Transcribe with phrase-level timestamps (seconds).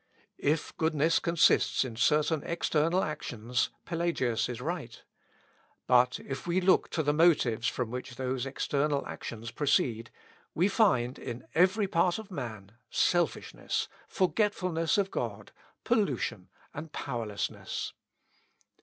[0.39, 4.99] If goodness consists in certain external actions, Pelagius is right.
[5.85, 10.09] But if we look to the motives from which those external actions proceed,
[10.55, 15.51] we find in every part of man selfishness, forgetfulness of God,
[15.83, 17.93] pollution, and powerlessness.